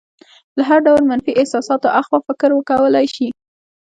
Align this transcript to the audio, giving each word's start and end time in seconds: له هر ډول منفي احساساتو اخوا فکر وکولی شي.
له 0.57 0.63
هر 0.69 0.79
ډول 0.87 1.03
منفي 1.11 1.31
احساساتو 1.41 1.87
اخوا 2.01 2.17
فکر 2.27 2.49
وکولی 2.53 3.05
شي. 3.15 3.27